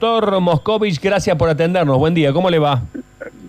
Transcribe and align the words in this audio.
Doctor 0.00 0.38
Moscovich, 0.40 1.00
gracias 1.02 1.36
por 1.36 1.48
atendernos. 1.48 1.98
Buen 1.98 2.14
día, 2.14 2.32
¿cómo 2.32 2.48
le 2.50 2.60
va? 2.60 2.82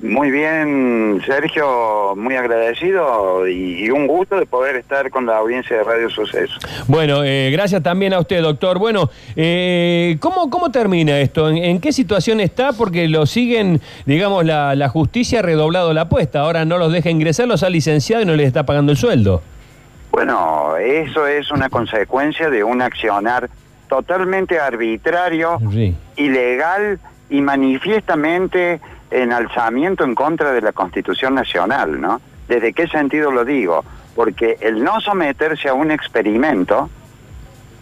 Muy 0.01 0.31
bien, 0.31 1.22
Sergio, 1.23 2.15
muy 2.15 2.33
agradecido 2.37 3.48
y, 3.48 3.85
y 3.85 3.91
un 3.91 4.07
gusto 4.07 4.39
de 4.39 4.47
poder 4.47 4.75
estar 4.75 5.12
con 5.12 5.27
la 5.27 5.38
audiencia 5.38 5.77
de 5.77 5.83
Radio 5.83 6.09
Suceso. 6.09 6.55
Bueno, 6.88 7.23
eh, 7.23 7.51
gracias 7.51 7.83
también 7.83 8.15
a 8.15 8.20
usted, 8.20 8.41
doctor. 8.41 8.79
Bueno, 8.79 9.12
eh, 9.35 10.17
¿cómo, 10.20 10.49
¿cómo 10.49 10.71
termina 10.71 11.20
esto? 11.20 11.51
¿En, 11.51 11.57
en 11.57 11.79
qué 11.79 11.91
situación 11.93 12.39
está? 12.39 12.73
Porque 12.73 13.07
lo 13.07 13.27
siguen, 13.27 13.79
digamos, 14.07 14.43
la, 14.43 14.73
la 14.73 14.89
justicia 14.89 15.41
ha 15.41 15.43
redoblado 15.43 15.93
la 15.93 16.02
apuesta. 16.02 16.39
Ahora 16.39 16.66
no 16.66 16.79
los 16.79 16.91
deja 16.91 17.11
ingresar, 17.11 17.47
los 17.47 17.61
ha 17.61 17.70
licenciado 17.70 18.23
y 18.23 18.25
no 18.25 18.34
les 18.36 18.47
está 18.47 18.66
pagando 18.66 18.91
el 18.91 18.97
sueldo. 18.97 19.43
Bueno, 20.11 20.77
eso 20.77 21.27
es 21.27 21.52
una 21.52 21.70
consecuencia 21.70 22.50
de 22.50 22.63
un 22.63 22.81
accionar 22.81 23.52
totalmente 23.89 24.59
arbitrario, 24.59 25.59
Sí. 25.71 25.93
ilegal 26.15 26.99
y 27.29 27.41
manifiestamente 27.41 28.80
en 29.11 29.34
alzamiento 29.34 30.03
en 30.05 30.16
contra 30.16 30.52
de 30.53 30.61
la 30.61 30.71
Constitución 30.71 31.35
Nacional, 31.35 31.99
¿no? 31.99 32.21
¿Desde 32.47 32.71
qué 32.71 32.88
sentido 32.88 33.31
lo 33.31 33.44
digo? 33.44 33.83
Porque 34.16 34.57
el 34.61 34.83
no 34.83 35.02
someterse 35.02 35.67
a 35.67 35.73
un 35.73 35.91
experimento 35.91 36.89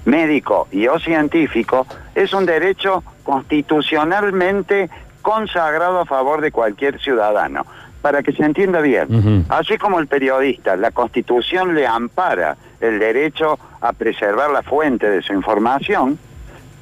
médico 0.06 0.68
y 0.72 0.88
o 0.88 0.98
científico 1.00 1.86
es 2.16 2.34
un 2.34 2.46
derecho 2.46 3.04
constitucionalmente 3.24 4.90
consagrado 5.22 6.00
a 6.00 6.06
favor 6.06 6.42
de 6.42 6.52
cualquier 6.52 7.00
ciudadano. 7.00 7.66
Para 8.02 8.24
que 8.24 8.32
se 8.32 8.44
entienda 8.44 8.80
bien, 8.80 9.46
así 9.50 9.78
como 9.78 10.00
el 10.00 10.08
periodista, 10.08 10.78
la 10.78 10.92
Constitución 10.92 11.76
le 11.76 11.86
ampara 11.86 12.56
el 12.82 13.00
derecho 13.00 13.60
a 13.82 13.94
preservar 13.94 14.52
la 14.52 14.64
fuente 14.64 15.10
de 15.10 15.22
su 15.22 15.34
información, 15.34 16.18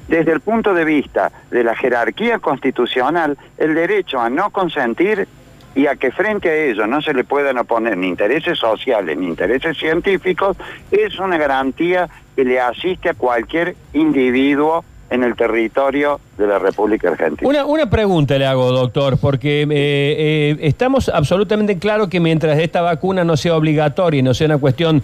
desde 0.08 0.32
el 0.32 0.40
punto 0.40 0.72
de 0.72 0.84
vista 0.84 1.32
de 1.50 1.64
la 1.64 1.74
jerarquía 1.74 2.38
constitucional, 2.38 3.36
el 3.58 3.74
derecho 3.74 4.20
a 4.20 4.30
no 4.30 4.50
consentir 4.50 5.26
y 5.74 5.86
a 5.88 5.96
que 5.96 6.10
frente 6.10 6.48
a 6.48 6.54
ello 6.54 6.86
no 6.86 7.02
se 7.02 7.12
le 7.12 7.24
puedan 7.24 7.58
oponer 7.58 7.98
ni 7.98 8.08
intereses 8.08 8.58
sociales 8.58 9.16
ni 9.18 9.26
intereses 9.26 9.76
científicos, 9.76 10.56
es 10.90 11.18
una 11.18 11.36
garantía 11.36 12.08
que 12.34 12.44
le 12.44 12.60
asiste 12.60 13.10
a 13.10 13.14
cualquier 13.14 13.76
individuo 13.92 14.84
en 15.10 15.22
el 15.22 15.36
territorio 15.36 16.20
de 16.36 16.46
la 16.46 16.58
República 16.58 17.10
Argentina. 17.10 17.48
Una, 17.48 17.64
una 17.64 17.88
pregunta 17.88 18.38
le 18.38 18.46
hago, 18.46 18.72
doctor, 18.72 19.18
porque 19.18 19.62
eh, 19.62 19.66
eh, 19.70 20.56
estamos 20.62 21.08
absolutamente 21.08 21.78
claros 21.78 22.08
que 22.08 22.20
mientras 22.20 22.58
esta 22.58 22.80
vacuna 22.80 23.24
no 23.24 23.36
sea 23.36 23.56
obligatoria 23.56 24.20
y 24.20 24.22
no 24.22 24.34
sea 24.34 24.46
una 24.46 24.58
cuestión 24.58 25.02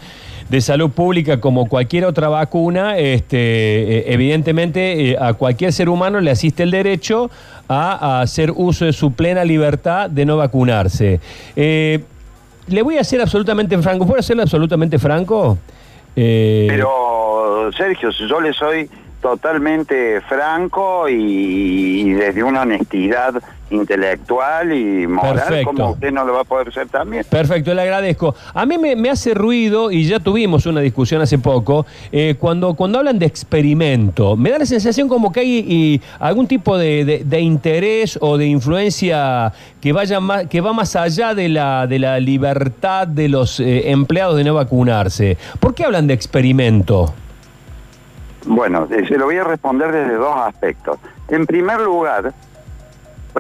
de 0.53 0.61
salud 0.61 0.91
pública 0.91 1.41
como 1.41 1.67
cualquier 1.67 2.05
otra 2.05 2.28
vacuna, 2.28 2.98
este, 2.98 3.39
eh, 3.39 4.05
evidentemente 4.12 5.12
eh, 5.12 5.17
a 5.19 5.33
cualquier 5.33 5.72
ser 5.72 5.89
humano 5.89 6.20
le 6.20 6.31
asiste 6.31 6.62
el 6.62 6.70
derecho 6.70 7.31
a, 7.69 8.20
hacer 8.20 8.53
uso 8.55 8.84
de 8.84 8.92
su 8.92 9.14
plena 9.14 9.47
libertad 9.47 10.11
de 10.11 10.27
no 10.27 10.36
vacunarse. 10.36 11.20
Eh, 11.56 12.05
le 12.67 12.83
voy 12.83 12.98
a 12.98 13.05
ser 13.05 13.22
absolutamente 13.22 13.78
franco, 13.78 14.06
¿puedo 14.06 14.20
ser 14.20 14.39
absolutamente 14.42 14.98
franco? 14.98 15.56
Eh, 16.14 16.66
Pero, 16.69 17.70
Sergio, 17.75 18.12
si 18.12 18.28
yo 18.28 18.39
le 18.39 18.53
soy 18.53 18.91
totalmente 19.23 20.20
franco 20.23 21.09
y, 21.09 21.15
y 22.03 22.11
desde 22.12 22.42
una 22.42 22.62
honestidad 22.62 23.34
intelectual 23.70 24.70
y 24.75 25.06
moral, 25.06 25.34
Perfecto. 25.37 25.65
como 25.73 25.91
usted 25.92 26.12
no 26.12 26.25
lo 26.27 26.34
va 26.34 26.41
a 26.42 26.45
poder 26.45 26.70
ser 26.75 26.89
también. 26.89 27.25
Perfecto, 27.31 27.73
le 27.73 27.81
agradezco. 27.81 28.34
A 28.53 28.67
mí 28.67 28.77
me, 28.77 28.95
me 28.97 29.09
hace 29.09 29.33
ruido, 29.33 29.91
y 29.91 30.05
ya 30.06 30.20
tuvimos 30.20 30.67
una 30.67 30.81
discusión 30.81 31.23
hace 31.23 31.39
poco, 31.39 31.87
eh, 32.11 32.34
cuando, 32.39 32.75
cuando 32.75 32.98
hablan 32.98 33.19
de 33.19 33.25
experimento, 33.25 34.37
me 34.37 34.50
da 34.50 34.59
la 34.59 34.67
sensación 34.67 35.09
como 35.09 35.33
que 35.33 35.41
hay 35.41 35.59
y, 35.67 36.00
algún 36.19 36.47
tipo 36.47 36.77
de, 36.77 37.06
de- 37.06 37.25
de 37.25 37.41
interés 37.41 38.19
o 38.20 38.37
de 38.37 38.47
influencia 38.47 39.55
que, 39.81 39.93
vaya 39.95 40.20
más, 40.20 40.47
que 40.48 40.61
va 40.61 40.75
más 40.75 40.95
allá 40.95 41.34
de 41.34 41.48
la, 41.48 41.87
de 41.87 41.98
la 41.98 42.20
libertad 42.20 43.06
de 43.06 43.31
los 43.31 43.59
eh, 43.59 43.91
empleados 43.91 44.37
de 44.37 44.45
no 44.45 44.53
vacunarse. 44.53 45.38
¿Por 45.61 45.75
qué 45.75 45.84
hablan 45.84 46.06
de 46.09 46.12
experimento? 46.15 47.15
Bueno, 48.44 48.88
eh, 48.91 49.06
se 49.06 49.16
lo 49.16 49.26
voy 49.26 49.36
a 49.36 49.44
responder 49.44 49.92
desde 49.92 50.14
dos 50.14 50.36
aspectos. 50.36 50.98
En 51.28 51.47
primer 51.47 51.80
lugar, 51.80 52.32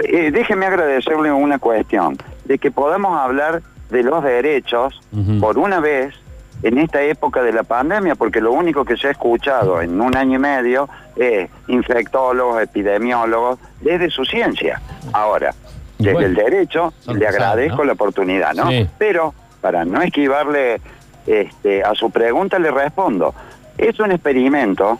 eh, 0.02 0.30
déjeme 0.30 0.66
agradecerle 0.66 1.32
una 1.32 1.58
cuestión, 1.58 2.16
de 2.44 2.58
que 2.58 2.70
podamos 2.70 3.18
hablar 3.18 3.62
de 3.90 4.02
los 4.02 4.24
derechos 4.24 5.00
por 5.40 5.58
una 5.58 5.80
vez 5.80 6.14
en 6.62 6.78
esta 6.78 7.02
época 7.02 7.42
de 7.42 7.52
la 7.52 7.62
pandemia, 7.62 8.14
porque 8.14 8.40
lo 8.40 8.52
único 8.52 8.84
que 8.84 8.96
se 8.96 9.08
ha 9.08 9.10
escuchado 9.10 9.82
en 9.82 10.00
un 10.00 10.16
año 10.16 10.36
y 10.36 10.38
medio 10.38 10.88
es 11.16 11.50
infectólogos, 11.68 12.62
epidemiólogos, 12.62 13.58
desde 13.80 14.10
su 14.10 14.24
ciencia. 14.24 14.80
Ahora, 15.12 15.54
desde 15.98 16.12
Bueno. 16.14 16.28
el 16.28 16.34
derecho, 16.34 16.92
le 17.06 17.26
agradezco 17.26 17.78
¿no? 17.78 17.84
la 17.84 17.92
oportunidad, 17.92 18.54
¿no? 18.54 18.68
Sí. 18.68 18.88
Pero, 18.96 19.34
para 19.60 19.84
no 19.84 20.00
esquivarle 20.00 20.80
este, 21.26 21.82
a 21.82 21.94
su 21.94 22.10
pregunta, 22.10 22.58
le 22.58 22.70
respondo. 22.70 23.34
Es 23.82 23.98
un 23.98 24.12
experimento 24.12 24.96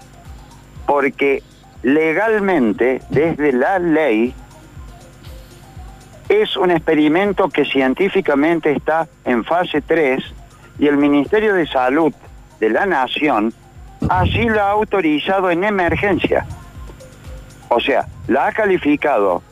porque 0.87 1.41
legalmente, 1.85 3.01
desde 3.11 3.53
la 3.53 3.79
ley, 3.79 4.35
es 6.29 6.57
un 6.57 6.73
experimento 6.73 7.49
que 7.49 7.65
científicamente 7.65 8.73
está 8.73 9.07
en 9.25 9.45
fase 9.45 9.83
3 9.83 10.21
y 10.81 10.89
el 10.89 10.97
Ministerio 10.97 11.55
de 11.55 11.65
Salud 11.69 12.13
de 12.59 12.71
la 12.71 12.85
Nación 12.85 13.55
así 14.09 14.49
lo 14.49 14.61
ha 14.61 14.71
autorizado 14.71 15.49
en 15.53 15.63
emergencia. 15.63 16.45
O 17.69 17.79
sea, 17.79 18.09
la 18.27 18.49
ha 18.49 18.53
calificado 18.53 19.45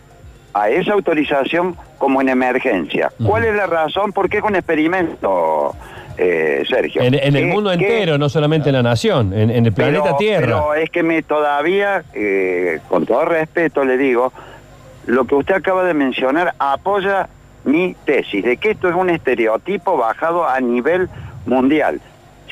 a 0.55 0.71
esa 0.71 0.95
autorización 0.95 1.77
como 1.99 2.21
en 2.21 2.31
emergencia. 2.31 3.13
¿Cuál 3.25 3.45
es 3.45 3.55
la 3.55 3.69
razón? 3.69 4.13
Porque 4.13 4.39
es 4.39 4.43
un 4.43 4.57
experimento, 4.57 5.77
eh, 6.23 6.65
Sergio. 6.69 7.01
En, 7.03 7.15
en 7.15 7.35
el 7.35 7.47
mundo 7.47 7.71
que- 7.71 7.77
entero, 7.77 8.19
no 8.19 8.29
solamente 8.29 8.69
en 8.69 8.75
la 8.75 8.83
nación, 8.83 9.33
en, 9.33 9.51
en 9.51 9.65
el 9.65 9.73
planeta 9.73 10.05
pero, 10.05 10.17
Tierra. 10.17 10.47
Pero 10.47 10.75
es 10.75 10.91
que 10.91 11.03
me 11.03 11.23
todavía, 11.23 12.03
eh, 12.13 12.79
con 12.89 13.07
todo 13.07 13.25
respeto 13.25 13.85
le 13.85 13.97
digo, 13.97 14.33
lo 15.07 15.25
que 15.25 15.35
usted 15.35 15.55
acaba 15.55 15.83
de 15.85 15.95
mencionar 15.95 16.55
apoya 16.59 17.29
mi 17.65 17.97
tesis 18.05 18.45
de 18.45 18.59
que 18.59 18.73
esto 18.73 18.89
es 18.91 18.95
un 18.95 19.09
estereotipo 19.09 19.97
bajado 19.97 20.47
a 20.47 20.61
nivel 20.61 21.09
mundial. 21.47 22.01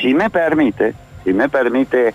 Si 0.01 0.15
me 0.15 0.31
permite, 0.31 0.95
si 1.25 1.33
me 1.35 1.49
permite, 1.51 2.15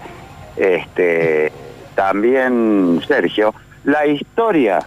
este, 0.57 1.51
también 1.95 2.99
Sergio, 3.07 3.53
la 3.83 4.07
historia, 4.07 4.79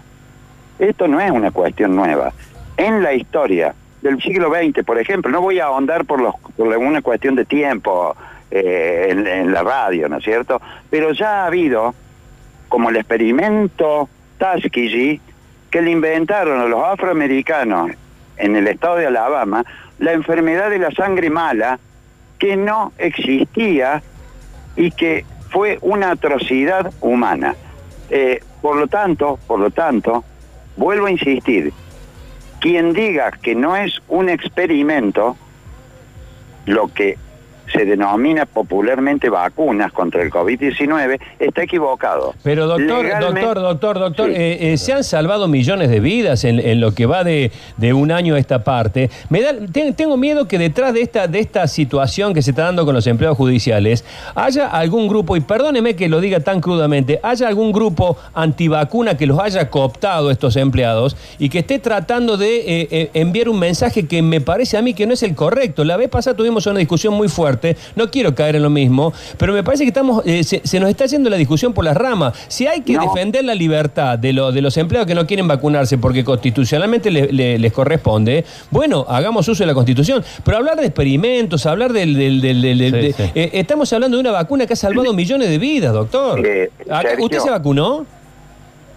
esto 0.79 1.07
no 1.07 1.21
es 1.21 1.31
una 1.31 1.53
cuestión 1.53 1.95
nueva. 1.95 2.33
En 2.77 3.03
la 3.03 3.13
historia 3.13 3.75
del 4.07 4.23
siglo 4.23 4.51
XX, 4.51 4.85
por 4.85 4.99
ejemplo, 4.99 5.31
no 5.31 5.41
voy 5.41 5.59
a 5.59 5.67
ahondar 5.67 6.05
por, 6.05 6.21
los, 6.21 6.35
una 6.57 7.03
cuestión 7.03 7.35
de 7.35 7.45
tiempo 7.45 8.17
eh, 8.51 9.09
en, 9.11 9.27
en 9.27 9.53
la 9.53 9.63
radio, 9.63 10.09
¿no 10.09 10.19
es 10.19 10.25
cierto? 10.25 10.61
Pero 10.89 11.13
ya 11.13 11.43
ha 11.43 11.47
habido, 11.47 11.95
como 12.69 12.91
el 12.91 12.97
experimento 12.97 14.09
Tuskegee, 14.39 15.21
que 15.71 15.83
le 15.83 15.91
inventaron 15.91 16.61
a 16.61 16.67
los 16.67 16.85
afroamericanos 16.85 17.91
en 18.37 18.55
el 18.55 18.69
estado 18.69 18.97
de 18.97 19.07
Alabama 19.07 19.65
la 19.99 20.13
enfermedad 20.13 20.71
de 20.71 20.79
la 20.79 20.91
sangre 20.93 21.29
mala 21.29 21.81
que 22.39 22.57
no 22.57 22.93
existía 22.99 24.03
y 24.77 24.91
que 24.91 25.25
fue 25.51 25.79
una 25.81 26.13
atrocidad 26.13 26.93
humana. 27.01 27.57
Eh, 28.11 28.41
por 28.63 28.77
lo 28.77 28.87
tanto, 28.87 29.39
por 29.47 29.59
lo 29.59 29.71
tanto, 29.71 30.23
vuelvo 30.77 31.07
a 31.07 31.11
insistir, 31.11 31.73
quien 32.61 32.93
diga 32.93 33.31
que 33.31 33.55
no 33.55 33.77
es 33.77 34.01
un 34.09 34.29
experimento, 34.29 35.37
lo 36.67 36.89
que 36.89 37.19
se 37.77 37.85
denomina 37.85 38.47
popularmente 38.47 39.29
vacunas 39.29 39.93
contra 39.93 40.23
el 40.23 40.31
COVID-19, 40.31 41.19
está 41.39 41.63
equivocado. 41.63 42.35
Pero 42.43 42.67
doctor, 42.67 43.05
Legalmente- 43.05 43.41
doctor, 43.41 43.61
doctor, 43.63 43.99
doctor, 43.99 44.29
Sí. 44.31 44.35
eh, 44.37 44.73
eh, 44.73 44.77
se 44.79 44.93
han 44.93 45.05
salvado 45.05 45.49
millones 45.49 45.91
de 45.91 46.01
vidas 46.01 46.45
en, 46.45 46.59
en 46.61 46.81
lo 46.81 46.93
que 46.93 47.07
va 47.07 47.25
de, 47.25 47.51
de 47.77 47.93
un 47.93 48.11
año 48.13 48.35
a 48.35 48.39
esta 48.39 48.65
parte. 48.65 49.11
Me 49.29 49.41
da, 49.43 49.53
te- 49.73 49.93
tengo 49.93 50.17
miedo 50.17 50.47
que 50.49 50.59
detrás 50.59 50.95
de 50.95 51.03
esta, 51.03 51.27
de 51.29 51.39
esta 51.41 51.67
situación 51.67 52.33
que 52.33 52.43
se 52.43 52.51
está 52.51 52.63
dando 52.65 52.85
con 52.85 52.95
los 52.95 53.07
empleados 53.07 53.37
judiciales 53.37 54.05
haya 54.35 54.69
algún 54.69 55.09
grupo, 55.09 55.37
y 55.37 55.41
perdóneme 55.41 55.97
que 55.97 56.09
lo 56.09 56.21
diga 56.21 56.41
tan 56.41 56.61
crudamente, 56.61 57.21
haya 57.23 57.49
algún 57.49 57.73
grupo 57.73 58.17
antivacuna 58.35 59.17
que 59.17 59.27
los 59.27 59.39
haya 59.41 59.69
cooptado 59.71 60.31
estos 60.31 60.55
empleados 60.57 61.17
y 61.39 61.49
que 61.49 61.59
esté 61.59 61.79
tratando 61.79 62.37
de 62.37 62.59
eh, 62.59 62.89
eh, 62.91 63.11
enviar 63.15 63.49
un 63.49 63.59
mensaje 63.59 64.07
que 64.07 64.23
me 64.23 64.41
parece 64.41 64.77
a 64.77 64.83
mí 64.83 64.95
que 64.95 65.07
no 65.07 65.15
es 65.15 65.23
el 65.23 65.35
correcto. 65.35 65.85
La 65.85 65.97
vez 65.97 66.09
pasada 66.09 66.37
tuvimos 66.37 66.67
una 66.67 66.79
discusión 66.79 67.15
muy 67.15 67.29
fuerte, 67.29 67.66
no 67.97 68.11
quiero 68.11 68.35
caer 68.35 68.57
en 68.57 68.63
lo 68.63 68.71
mismo, 68.71 69.13
pero 69.39 69.53
me 69.53 69.65
parece 69.65 69.85
que 69.85 69.89
estamos, 69.89 70.23
eh, 70.27 70.45
se, 70.45 70.61
se 70.65 70.79
nos 70.79 70.91
está 70.91 71.07
yendo 71.07 71.31
la 71.31 71.37
discusión 71.37 71.73
por 71.73 71.85
las 71.85 71.97
ramas. 71.97 72.35
Si 72.49 72.67
hay 72.67 72.83
que 72.83 72.93
No. 72.93 73.03
defender 73.03 73.45
la 73.45 73.55
libertad 73.55 74.19
de, 74.19 74.33
lo- 74.33 74.53
de 74.53 74.61
los 74.61 74.77
empleados 74.77 75.07
que 75.07 75.15
no 75.15 75.27
quieren 75.27 75.49
vacunarse 75.49 75.99
porque 75.99 76.23
constitucionalmente 76.25 77.11
le- 77.11 77.33
le- 77.33 77.59
les 77.59 77.73
corresponde, 77.73 78.45
bueno, 78.71 79.05
hagamos 79.09 79.49
uso 79.49 79.63
de 79.63 79.67
la 79.67 79.75
constitución. 79.75 80.23
Pero 80.45 80.59
hablar 80.59 80.77
de 80.79 80.87
experimentos, 80.87 81.65
hablar 81.67 81.93
del... 81.93 82.15
del- 82.15 82.41
del- 82.41 82.63
del- 82.63 82.79
del- 82.79 82.93
Sí, 82.93 82.99
de- 82.99 83.13
sí. 83.13 83.31
eh, 83.35 83.51
estamos 83.55 83.93
hablando 83.93 84.17
de 84.17 84.21
una 84.21 84.33
vacuna 84.33 84.67
que 84.67 84.75
ha 84.75 84.77
salvado 84.77 85.13
millones 85.13 85.49
de 85.49 85.59
vidas, 85.59 85.93
doctor. 85.93 86.45
Eh. 86.47 86.71
¿Usted 87.19 87.39
se 87.41 87.51
vacunó? 87.51 88.07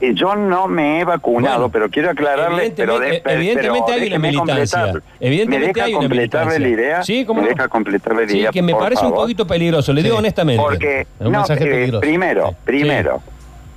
Eh, 0.01 0.12
yo 0.13 0.36
no 0.36 0.68
me 0.68 1.00
he 1.01 1.04
vacunado, 1.04 1.56
Bueno, 1.57 1.72
pero 1.72 1.90
quiero 1.90 2.10
aclararle, 2.12 2.72
pero 2.75 3.00
de- 3.00 3.07
evidentemente- 3.07 3.22
pero 3.24 3.36
evidentemente 3.40 3.92
hay 3.92 4.01
una 4.04 4.06
déjeme 4.18 4.28
militancia. 4.30 4.80
completar. 4.84 5.04
Evidentemente 5.19 5.68
¿Me 5.81 5.86
deja 5.88 6.00
completarle 6.00 6.60
la 6.60 6.68
idea? 6.68 7.04
Sí, 7.04 7.25
¿cómo 7.25 7.42
¿Me 7.42 7.48
no? 7.50 7.54
deja 7.56 7.68
completarle 7.68 8.22
la 8.24 8.30
Sí, 8.30 8.38
idea, 8.40 8.51
que 8.51 8.62
me 8.62 8.75
parece 8.75 9.06
un 9.06 9.13
poquito 9.13 9.46
peligroso, 9.48 9.92
le 9.94 10.04
digo 10.04 10.16
Sí. 10.16 10.19
honestamente. 10.19 10.63
Porque, 10.63 11.07
no, 11.19 11.44
eh, 11.50 11.92
primero, 12.00 12.50
Sí. 12.50 12.56
primero, 12.63 13.22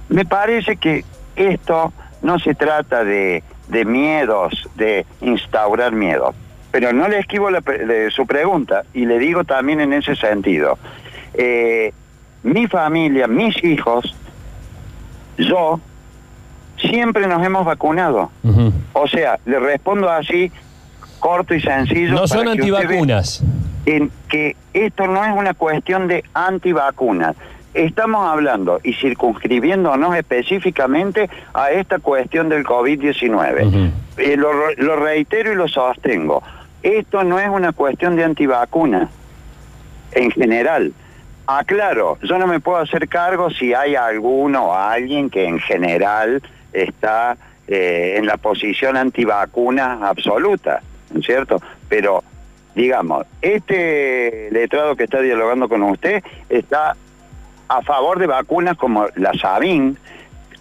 me 0.08 0.24
parece 0.24 0.76
que 0.76 1.04
esto 1.36 1.92
no 2.22 2.38
se 2.38 2.54
trata 2.54 3.02
de, 3.04 3.42
de 3.68 3.84
miedos, 3.84 4.68
de 4.76 5.04
instaurar 5.22 5.92
miedos. 5.92 6.34
Pero 6.70 6.92
no 6.92 7.08
le 7.08 7.18
esquivo 7.18 7.50
la 7.50 7.60
de 7.60 8.10
su 8.10 8.26
pregunta 8.26 8.84
y 8.94 9.06
le 9.06 9.18
digo 9.18 9.44
también 9.44 9.80
en 9.80 9.92
ese 9.92 10.14
sentido. 10.16 10.78
Eh, 11.34 11.92
mi 12.44 12.66
familia, 12.66 13.26
mis 13.26 13.62
hijos, 13.64 14.14
yo, 15.38 15.80
siempre 16.82 17.26
nos 17.26 17.44
hemos 17.44 17.64
vacunado. 17.64 18.30
O 18.92 19.08
sea, 19.08 19.38
le 19.46 19.58
respondo 19.58 20.10
así, 20.10 20.52
corto 21.18 21.54
y 21.54 21.60
sencillo. 21.60 22.14
No 22.14 22.26
son 22.26 22.48
antivacunas. 22.48 23.42
en 23.86 24.10
que 24.28 24.56
esto 24.74 25.06
no 25.06 25.24
es 25.24 25.32
una 25.32 25.54
cuestión 25.54 26.08
de 26.08 26.24
antivacunas. 26.34 27.34
Estamos 27.74 28.28
hablando 28.28 28.80
y 28.82 28.92
circunscribiéndonos 28.92 30.14
específicamente 30.14 31.30
a 31.54 31.70
esta 31.70 31.98
cuestión 31.98 32.50
del 32.50 32.64
COVID-19. 32.64 33.66
Ujú. 33.66 33.90
Eh, 34.18 34.36
lo, 34.36 34.52
lo 34.76 34.96
reitero 34.96 35.52
y 35.52 35.56
lo 35.56 35.68
sostengo. 35.68 36.42
Esto 36.82 37.24
no 37.24 37.38
es 37.38 37.48
una 37.48 37.72
cuestión 37.72 38.14
de 38.16 38.24
antivacunas 38.24 39.08
en 40.12 40.30
general. 40.32 40.92
Aclaro, 41.46 42.18
yo 42.22 42.38
no 42.38 42.46
me 42.46 42.60
puedo 42.60 42.78
hacer 42.78 43.08
cargo 43.08 43.50
si 43.50 43.72
hay 43.74 43.94
alguno 43.94 44.66
o 44.66 44.74
alguien 44.74 45.30
que 45.30 45.44
en 45.46 45.58
general 45.58 46.42
está 46.72 47.36
eh, 47.66 48.14
en 48.16 48.26
la 48.26 48.36
posición 48.36 48.96
antivacuna 48.96 50.00
absoluta, 50.08 50.82
¿no 51.12 51.20
es 51.20 51.26
cierto? 51.26 51.60
Pero, 51.88 52.22
digamos, 52.74 53.26
este 53.40 54.48
letrado 54.50 54.96
que 54.96 55.04
está 55.04 55.20
dialogando 55.20 55.68
con 55.68 55.82
usted 55.82 56.22
está 56.48 56.96
a 57.68 57.82
favor 57.82 58.18
de 58.18 58.26
vacunas 58.26 58.76
como 58.76 59.06
la 59.16 59.32
Sabin, 59.34 59.96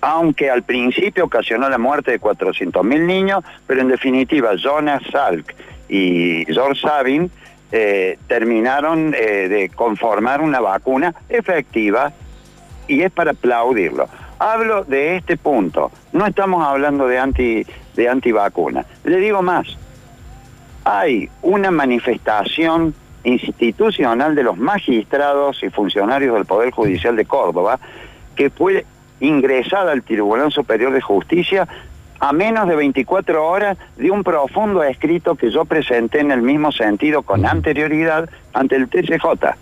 aunque 0.02 0.50
al 0.50 0.64
principio 0.64 1.26
ocasionó 1.26 1.70
la 1.70 1.78
muerte 1.78 2.12
de 2.12 2.22
400.000 2.22 3.06
niños, 3.06 3.44
pero 3.68 3.82
en 3.82 3.90
definitiva 3.90 4.56
Jonas 4.56 5.02
Salk 5.12 5.54
y 5.90 6.46
George 6.46 6.82
Sabin 6.82 7.30
eh, 7.72 8.18
terminaron 8.28 9.14
eh, 9.14 9.48
de 9.48 9.70
conformar 9.70 10.42
una 10.42 10.60
vacuna 10.60 11.16
efectiva 11.30 12.12
y 12.88 13.02
es 13.02 13.12
para 13.12 13.32
aplaudirlo. 13.32 14.10
Hablo 14.44 14.84
de 14.86 15.18
este 15.18 15.38
punto, 15.38 15.92
no 16.14 16.26
estamos 16.26 16.66
hablando 16.66 17.06
de 17.06 17.20
anti 17.20 17.64
de 17.96 18.10
antivacuna. 18.10 18.84
Le 19.04 19.18
digo 19.18 19.44
más, 19.44 19.68
hay 20.84 21.30
una 21.44 21.70
manifestación 21.70 22.96
institucional 23.24 24.34
de 24.34 24.42
los 24.42 24.58
magistrados 24.58 25.62
y 25.62 25.70
funcionarios 25.70 26.34
del 26.34 26.46
Poder 26.46 26.72
Judicial 26.72 27.16
de 27.16 27.26
Córdoba 27.26 27.80
que 28.36 28.50
fue 28.50 28.84
ingresada 29.20 29.92
al 29.92 30.02
Tribunal 30.02 30.52
Superior 30.52 30.92
de 30.92 31.02
Justicia 31.02 31.68
a 32.20 32.34
menos 32.34 32.68
de 32.68 32.76
24 32.76 33.48
horas 33.48 33.78
de 33.96 34.10
un 34.10 34.24
profundo 34.24 34.82
escrito 34.82 35.36
que 35.36 35.52
yo 35.52 35.66
presenté 35.66 36.20
en 36.20 36.32
el 36.32 36.42
mismo 36.42 36.72
sentido 36.72 37.22
con 37.22 37.46
anterioridad 37.46 38.28
ante 38.54 38.76
el 38.76 38.90
TCJ. 38.90 39.54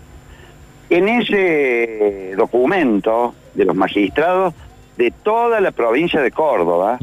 En 0.88 1.06
ese 1.06 2.32
documento 2.34 3.34
de 3.54 3.66
los 3.66 3.76
magistrados 3.76 4.54
de 5.00 5.10
toda 5.10 5.60
la 5.62 5.70
provincia 5.70 6.20
de 6.20 6.30
Córdoba, 6.30 6.98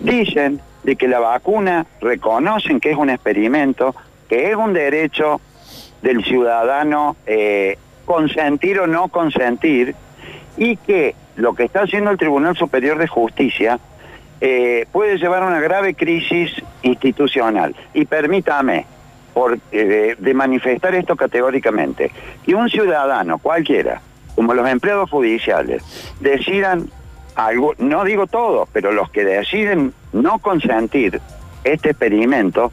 dicen 0.00 0.60
de 0.84 0.96
que 0.96 1.08
la 1.08 1.18
vacuna 1.18 1.86
reconocen 1.98 2.78
que 2.78 2.90
es 2.90 2.96
un 2.98 3.08
experimento, 3.08 3.94
que 4.28 4.50
es 4.50 4.54
un 4.54 4.74
derecho 4.74 5.40
del 6.02 6.22
ciudadano 6.24 7.16
eh, 7.26 7.78
consentir 8.04 8.80
o 8.80 8.86
no 8.86 9.08
consentir, 9.08 9.94
y 10.58 10.76
que 10.76 11.14
lo 11.36 11.54
que 11.54 11.64
está 11.64 11.84
haciendo 11.84 12.10
el 12.10 12.18
Tribunal 12.18 12.54
Superior 12.54 12.98
de 12.98 13.08
Justicia 13.08 13.78
eh, 14.42 14.84
puede 14.92 15.16
llevar 15.16 15.42
a 15.42 15.46
una 15.46 15.60
grave 15.60 15.94
crisis 15.94 16.52
institucional. 16.82 17.74
Y 17.94 18.04
permítame, 18.04 18.84
por, 19.32 19.58
eh, 19.72 19.84
de, 19.84 20.16
de 20.16 20.34
manifestar 20.34 20.94
esto 20.94 21.16
categóricamente, 21.16 22.10
que 22.44 22.54
un 22.54 22.68
ciudadano 22.68 23.38
cualquiera, 23.38 24.02
como 24.34 24.52
los 24.52 24.68
empleados 24.68 25.08
judiciales, 25.08 25.82
decidan 26.20 26.90
algo, 27.38 27.74
no 27.78 28.04
digo 28.04 28.26
todos, 28.26 28.68
pero 28.72 28.92
los 28.92 29.10
que 29.10 29.24
deciden 29.24 29.94
no 30.12 30.40
consentir 30.40 31.20
este 31.62 31.90
experimento, 31.90 32.72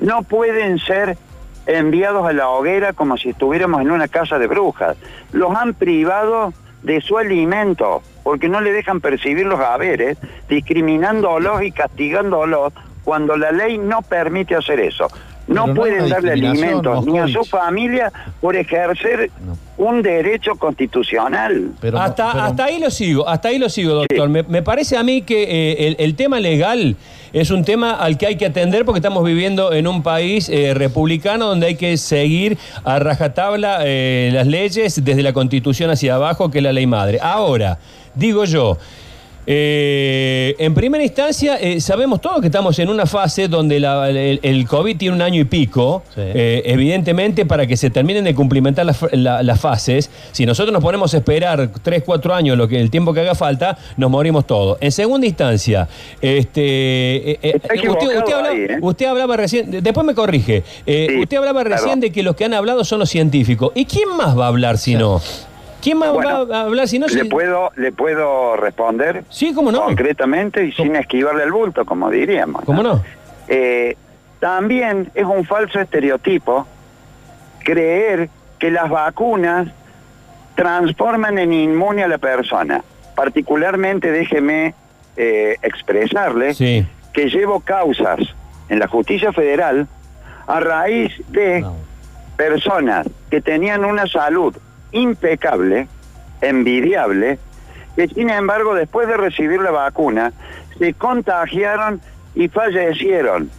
no 0.00 0.22
pueden 0.22 0.78
ser 0.78 1.18
enviados 1.66 2.24
a 2.26 2.32
la 2.32 2.48
hoguera 2.48 2.92
como 2.92 3.16
si 3.16 3.30
estuviéramos 3.30 3.80
en 3.80 3.90
una 3.90 4.06
casa 4.06 4.38
de 4.38 4.46
brujas. 4.46 4.96
Los 5.32 5.54
han 5.56 5.74
privado 5.74 6.52
de 6.82 7.00
su 7.00 7.18
alimento, 7.18 8.02
porque 8.22 8.48
no 8.48 8.60
le 8.60 8.72
dejan 8.72 9.00
percibir 9.00 9.46
los 9.46 9.58
haberes, 9.58 10.16
discriminándolos 10.48 11.62
y 11.62 11.72
castigándolos 11.72 12.72
cuando 13.02 13.36
la 13.36 13.50
ley 13.50 13.78
no 13.78 14.02
permite 14.02 14.54
hacer 14.54 14.78
eso. 14.78 15.08
No 15.46 15.64
Pero 15.64 15.74
pueden 15.74 16.08
darle 16.08 16.32
alimentos 16.32 17.04
ni 17.06 17.18
a 17.18 17.28
su 17.28 17.44
familia 17.44 18.10
por 18.40 18.56
ejercer 18.56 19.30
No. 19.46 19.58
un 19.76 20.02
derecho 20.02 20.54
constitucional. 20.56 21.72
Pero, 21.80 21.98
hasta, 22.00 22.32
pero- 22.32 22.44
hasta 22.44 22.64
ahí 22.64 22.78
lo 22.78 22.90
sigo, 22.90 23.28
hasta 23.28 23.48
ahí 23.48 23.58
lo 23.58 23.68
sigo, 23.68 23.92
doctor. 23.94 24.26
Sí. 24.26 24.32
Me, 24.32 24.42
me 24.44 24.62
parece 24.62 24.96
a 24.96 25.02
mí 25.02 25.22
que 25.22 25.42
eh, 25.42 25.86
el, 25.88 25.96
el 25.98 26.14
tema 26.14 26.40
legal 26.40 26.96
es 27.32 27.50
un 27.50 27.64
tema 27.64 27.92
al 27.92 28.16
que 28.16 28.26
hay 28.26 28.36
que 28.36 28.46
atender 28.46 28.84
porque 28.84 28.98
estamos 29.00 29.24
viviendo 29.24 29.72
en 29.72 29.86
un 29.86 30.02
país 30.02 30.48
eh, 30.48 30.72
republicano 30.72 31.46
donde 31.48 31.66
hay 31.66 31.74
que 31.74 31.96
seguir 31.96 32.56
a 32.84 32.98
rajatabla 32.98 33.80
eh, 33.84 34.30
las 34.32 34.46
leyes 34.46 35.04
desde 35.04 35.22
la 35.22 35.32
constitución 35.32 35.90
hacia 35.90 36.14
abajo, 36.14 36.50
que 36.50 36.58
es 36.58 36.64
la 36.64 36.72
ley 36.72 36.86
madre. 36.86 37.18
Ahora, 37.20 37.78
digo 38.14 38.44
yo. 38.44 38.78
Eh, 39.46 40.54
en 40.58 40.74
primera 40.74 41.02
instancia, 41.04 41.56
eh, 41.60 41.80
sabemos 41.80 42.20
todos 42.20 42.40
que 42.40 42.46
estamos 42.46 42.78
en 42.78 42.88
una 42.88 43.06
fase 43.06 43.48
donde 43.48 43.78
la- 43.80 44.08
el, 44.08 44.40
el 44.42 44.66
COVID 44.66 44.96
tiene 44.96 45.14
un 45.16 45.22
año 45.22 45.40
y 45.40 45.44
pico. 45.44 46.02
Sí. 46.14 46.20
Eh, 46.22 46.62
evidentemente, 46.66 47.44
para 47.46 47.66
que 47.66 47.76
se 47.76 47.90
terminen 47.90 48.24
de 48.24 48.34
cumplimentar 48.34 48.86
las, 48.86 48.98
la- 49.12 49.42
las 49.42 49.60
fases, 49.60 50.10
si 50.32 50.46
nosotros 50.46 50.72
nos 50.72 50.82
ponemos 50.82 51.12
a 51.14 51.18
esperar 51.18 51.70
3, 51.82 52.02
4 52.04 52.34
años, 52.34 52.56
lo 52.56 52.68
que, 52.68 52.80
el 52.80 52.90
tiempo 52.90 53.12
que 53.12 53.20
haga 53.20 53.34
falta, 53.34 53.76
nos 53.96 54.10
morimos 54.10 54.46
todos. 54.46 54.78
En 54.80 54.92
segunda 54.92 55.26
instancia, 55.26 55.88
este, 56.20 57.32
eh, 57.32 57.38
eh, 57.42 57.60
hablaba, 57.68 58.48
ahí, 58.48 58.58
¿eh? 58.60 58.78
usted 58.80 59.06
hablaba 59.06 59.36
recién, 59.36 59.70
de- 59.70 59.80
después 59.82 60.06
me 60.06 60.14
corrige, 60.14 60.62
eh, 60.86 61.06
Sí, 61.10 61.20
usted 61.20 61.36
hablaba 61.36 61.62
claro. 61.64 61.76
recién 61.82 62.00
de 62.00 62.10
que 62.10 62.22
los 62.22 62.34
que 62.36 62.44
han 62.44 62.54
hablado 62.54 62.84
son 62.84 62.98
los 62.98 63.10
científicos. 63.10 63.72
¿Y 63.74 63.84
quién 63.84 64.08
más 64.16 64.38
va 64.38 64.46
a 64.46 64.48
hablar 64.48 64.78
si 64.78 64.94
no? 64.94 65.20
¿Quién 65.84 65.98
más 65.98 66.12
Bueno, 66.14 66.48
va 66.48 66.56
a 66.56 66.60
hablar 66.62 66.88
si 66.88 66.98
no? 66.98 67.06
¿Le 67.06 67.12
si- 67.12 67.24
puedo, 67.28 67.70
¿Le 67.76 67.92
puedo 67.92 68.56
responder 68.56 69.22
Sí, 69.28 69.52
cómo 69.54 69.70
no. 69.70 69.82
concretamente 69.84 70.64
y 70.64 70.72
sin 70.72 70.96
esquivarle 70.96 71.44
el 71.44 71.52
bulto, 71.52 71.84
como 71.84 72.08
diríamos? 72.10 72.64
¿Cómo 72.64 72.82
no? 72.82 73.04
Eh, 73.48 73.94
también 74.40 75.10
es 75.14 75.24
un 75.26 75.44
falso 75.44 75.78
estereotipo 75.78 76.66
creer 77.62 78.30
que 78.58 78.70
las 78.70 78.88
vacunas 78.88 79.68
transforman 80.54 81.38
en 81.38 81.52
inmune 81.52 82.02
a 82.02 82.08
la 82.08 82.18
persona. 82.18 82.82
Particularmente, 83.14 84.10
déjeme 84.10 84.74
eh, 85.16 85.56
expresarle 85.62 86.54
Sí. 86.54 86.86
que 87.12 87.28
llevo 87.28 87.60
causas 87.60 88.18
en 88.68 88.78
la 88.78 88.88
justicia 88.88 89.32
federal 89.32 89.86
a 90.46 90.60
raíz 90.60 91.12
de 91.28 91.60
No. 91.60 91.76
personas 92.36 93.06
que 93.30 93.40
tenían 93.40 93.84
una 93.84 94.06
salud 94.06 94.56
impecable, 94.94 95.88
envidiable, 96.40 97.38
que 97.96 98.08
sin 98.08 98.30
embargo 98.30 98.74
después 98.74 99.06
de 99.08 99.16
recibir 99.16 99.60
la 99.60 99.70
vacuna 99.70 100.32
se 100.78 100.94
contagiaron 100.94 102.00
y 102.34 102.48
fallecieron 102.48 103.50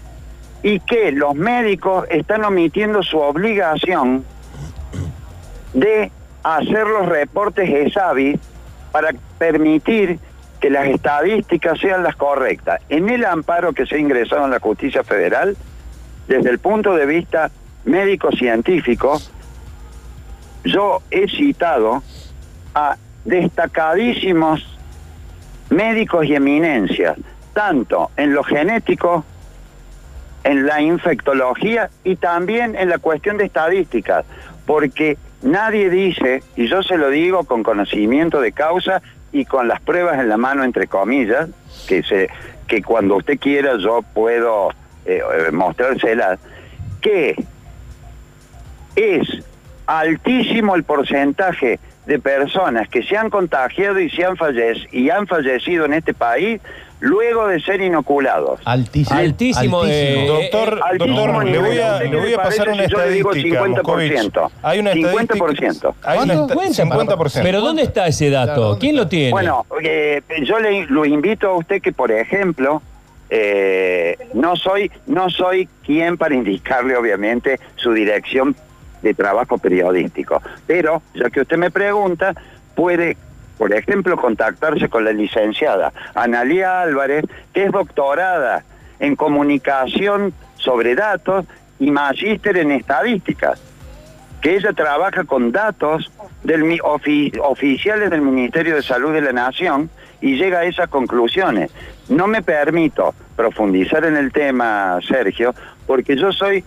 y 0.63 0.79
que 0.79 1.11
los 1.11 1.35
médicos 1.35 2.05
están 2.09 2.43
omitiendo 2.43 3.03
su 3.03 3.19
obligación 3.19 4.25
de 5.73 6.11
hacer 6.43 6.87
los 6.87 7.07
reportes 7.07 7.69
ESAVI 7.69 8.39
para 8.91 9.11
permitir 9.37 10.19
que 10.59 10.69
las 10.69 10.87
estadísticas 10.87 11.79
sean 11.79 12.01
las 12.01 12.15
correctas. 12.15 12.81
En 12.89 13.09
el 13.09 13.25
amparo 13.25 13.73
que 13.73 13.85
se 13.85 13.95
ha 13.95 13.99
ingresado 13.99 14.45
en 14.45 14.51
la 14.51 14.59
justicia 14.59 15.03
federal, 15.03 15.55
desde 16.27 16.49
el 16.49 16.59
punto 16.59 16.95
de 16.95 17.05
vista 17.05 17.51
médico-científico, 17.83 19.21
yo 20.65 21.01
he 21.11 21.27
citado 21.27 22.03
a 22.73 22.97
destacadísimos 23.23 24.65
médicos 25.69 26.25
y 26.25 26.35
eminencias, 26.35 27.17
tanto 27.53 28.11
en 28.17 28.33
lo 28.33 28.43
genético, 28.43 29.23
en 30.43 30.65
la 30.65 30.81
infectología 30.81 31.89
y 32.03 32.17
también 32.17 32.75
en 32.75 32.89
la 32.89 32.97
cuestión 32.97 33.37
de 33.37 33.45
estadísticas, 33.45 34.25
porque 34.65 35.17
nadie 35.41 35.89
dice, 35.89 36.43
y 36.55 36.67
yo 36.67 36.83
se 36.83 36.97
lo 36.97 37.09
digo 37.09 37.45
con 37.45 37.63
conocimiento 37.63 38.41
de 38.41 38.51
causa 38.51 39.01
y 39.31 39.45
con 39.45 39.67
las 39.67 39.81
pruebas 39.81 40.19
en 40.19 40.29
la 40.29 40.37
mano, 40.37 40.63
entre 40.63 40.87
comillas, 40.87 41.49
que, 41.87 42.03
se, 42.03 42.29
que 42.67 42.81
cuando 42.83 43.15
usted 43.15 43.39
quiera 43.39 43.77
yo 43.77 44.01
puedo 44.01 44.69
eh, 45.05 45.21
mostrárselas, 45.51 46.39
que 47.01 47.35
es 48.95 49.27
altísimo 49.87 50.75
el 50.75 50.83
porcentaje 50.83 51.79
de 52.05 52.19
personas 52.19 52.87
que 52.87 53.03
se 53.03 53.17
han 53.17 53.29
contagiado 53.29 53.99
y, 53.99 54.09
se 54.09 54.23
han, 54.25 54.37
fallecido, 54.37 54.87
y 54.91 55.09
han 55.09 55.27
fallecido 55.27 55.85
en 55.85 55.93
este 55.93 56.13
país 56.13 56.61
luego 56.99 57.47
de 57.47 57.59
ser 57.61 57.81
inoculados. 57.81 58.59
Altísimo. 58.65 59.19
Altísimo. 59.19 59.81
Eh, 59.85 60.25
doctor, 60.27 60.79
eh, 60.93 60.97
doctor 60.97 61.45
le 61.45 61.59
voy 61.59 61.79
a, 61.79 61.99
le 61.99 62.19
voy 62.19 62.33
a 62.33 62.37
pasar 62.37 62.69
una 62.69 62.85
si 62.85 62.91
yo 62.91 62.97
le 62.99 63.09
digo 63.11 63.33
estadística. 63.33 63.65
50%. 63.65 64.51
Hay 64.63 64.79
una 64.79 64.93
50%. 64.93 65.95
Hay 66.03 66.19
una 66.19 66.33
¿Cuánto? 66.35 66.61
esta- 66.63 66.83
50%. 66.83 67.43
Pero 67.43 67.61
¿dónde 67.61 67.83
está 67.83 68.07
ese 68.07 68.29
dato? 68.29 68.77
¿Quién 68.79 68.95
lo 68.95 69.07
tiene? 69.07 69.31
Bueno, 69.31 69.65
eh, 69.83 70.21
yo 70.43 70.59
le 70.59 70.85
lo 70.87 71.05
invito 71.05 71.49
a 71.49 71.57
usted 71.57 71.81
que, 71.81 71.91
por 71.91 72.11
ejemplo, 72.11 72.81
eh, 73.29 74.17
no 74.33 74.55
soy 74.55 74.91
no 75.07 75.29
soy 75.29 75.67
quien 75.85 76.17
para 76.17 76.35
indicarle, 76.35 76.95
obviamente, 76.95 77.59
su 77.75 77.91
dirección 77.91 78.55
de 79.05 79.13
trabajo 79.13 79.57
periodístico, 79.57 80.41
pero 80.65 81.01
ya 81.13 81.29
que 81.29 81.41
usted 81.41 81.57
me 81.57 81.69
pregunta, 81.69 82.33
puede, 82.75 83.17
por 83.57 83.71
ejemplo, 83.71 84.17
contactarse 84.17 84.89
con 84.89 85.05
la 85.05 85.13
licenciada 85.13 85.93
Analia 86.15 86.81
Álvarez, 86.81 87.23
que 87.53 87.65
es 87.65 87.71
doctorada 87.71 88.63
en 88.99 89.15
comunicación 89.15 90.33
sobre 90.55 90.95
datos 90.95 91.45
y 91.79 91.91
magíster 91.91 92.57
en 92.57 92.71
estadísticas 92.71 93.61
que 94.41 94.55
ella 94.55 94.73
trabaja 94.73 95.23
con 95.23 95.51
datos 95.51 96.11
oficiales 97.43 98.09
del 98.09 98.21
Ministerio 98.21 98.75
de 98.75 98.83
Salud 98.83 99.13
de 99.13 99.21
la 99.21 99.33
Nación 99.33 99.89
y 100.21 100.35
llega 100.35 100.59
a 100.59 100.65
esas 100.65 100.87
conclusiones. 100.87 101.71
No 102.09 102.27
me 102.27 102.41
permito 102.41 103.13
profundizar 103.35 104.05
en 104.05 104.17
el 104.17 104.31
tema, 104.31 104.99
Sergio, 105.07 105.53
porque 105.87 106.15
yo 106.15 106.31
soy 106.31 106.63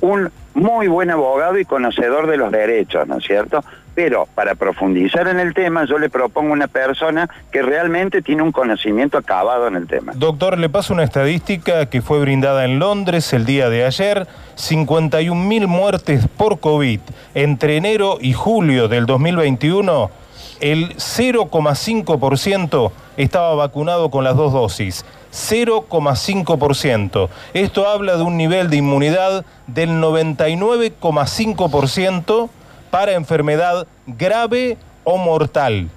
un 0.00 0.30
muy 0.54 0.88
buen 0.88 1.10
abogado 1.10 1.58
y 1.58 1.64
conocedor 1.64 2.26
de 2.26 2.36
los 2.36 2.50
derechos, 2.52 3.06
¿no 3.06 3.18
es 3.18 3.24
cierto? 3.24 3.64
Pero 3.94 4.26
para 4.34 4.54
profundizar 4.54 5.28
en 5.28 5.38
el 5.38 5.52
tema, 5.52 5.84
yo 5.84 5.98
le 5.98 6.08
propongo 6.08 6.52
una 6.52 6.66
persona 6.66 7.28
que 7.50 7.60
realmente 7.60 8.22
tiene 8.22 8.42
un 8.42 8.52
conocimiento 8.52 9.18
acabado 9.18 9.66
en 9.68 9.76
el 9.76 9.86
tema. 9.86 10.12
Doctor, 10.16 10.58
le 10.58 10.70
paso 10.70 10.94
una 10.94 11.04
estadística 11.04 11.86
que 11.86 12.00
fue 12.00 12.20
brindada 12.20 12.64
en 12.64 12.78
Londres 12.78 13.32
el 13.34 13.44
día 13.44 13.68
de 13.68 13.84
ayer. 13.84 14.26
51 14.54 15.34
mil 15.44 15.68
muertes 15.68 16.26
por 16.26 16.60
COVID 16.60 17.00
entre 17.34 17.76
enero 17.76 18.16
y 18.20 18.32
julio 18.32 18.88
del 18.88 19.04
2021. 19.04 20.21
El 20.62 20.96
0,5% 20.96 22.92
estaba 23.16 23.54
vacunado 23.56 24.10
con 24.12 24.22
las 24.22 24.36
dos 24.36 24.52
dosis. 24.52 25.04
0,5%. 25.32 27.28
Esto 27.52 27.88
habla 27.88 28.16
de 28.16 28.22
un 28.22 28.36
nivel 28.36 28.70
de 28.70 28.76
inmunidad 28.76 29.44
del 29.66 29.90
99,5% 29.90 32.48
para 32.92 33.14
enfermedad 33.14 33.88
grave 34.06 34.78
o 35.02 35.16
mortal. 35.16 35.90